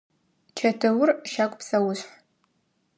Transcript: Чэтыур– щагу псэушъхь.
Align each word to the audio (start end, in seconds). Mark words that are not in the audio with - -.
Чэтыур– 0.57 1.09
щагу 1.31 1.57
псэушъхь. 1.59 2.11